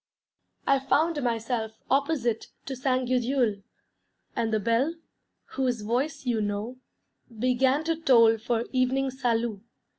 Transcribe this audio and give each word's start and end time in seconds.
I 0.65 0.79
found 0.79 1.21
myself 1.21 1.73
opposite 1.87 2.47
to 2.65 2.75
Ste. 2.75 3.05
Gudule; 3.07 3.61
and 4.35 4.51
the 4.51 4.59
bell, 4.59 4.95
whose 5.51 5.81
voice 5.81 6.25
you 6.25 6.41
know, 6.41 6.77
began 7.37 7.83
to 7.83 7.95
toll 7.97 8.39
for 8.39 8.65
evening 8.73 9.11
salût. 9.11 9.61